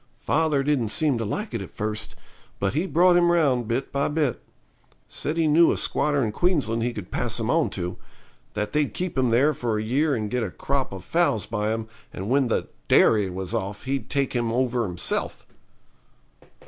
[0.17, 2.15] 'Father didn't seem to like it at first,
[2.59, 4.41] but he brought him round bit by bit
[5.07, 7.97] said he knew a squatter in Queensland he could pass him on to;
[8.55, 11.71] that they'd keep him there for a year and get a crop of foals by
[11.71, 15.45] him, and when the "derry" was off he'd take him over himself.'